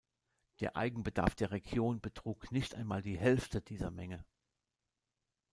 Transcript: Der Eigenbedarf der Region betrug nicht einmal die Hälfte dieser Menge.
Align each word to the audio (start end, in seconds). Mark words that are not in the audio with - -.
Der 0.61 0.77
Eigenbedarf 0.77 1.35
der 1.35 1.51
Region 1.51 2.01
betrug 2.01 2.51
nicht 2.51 2.73
einmal 2.73 3.03
die 3.03 3.19
Hälfte 3.19 3.61
dieser 3.61 3.91
Menge. 3.91 4.25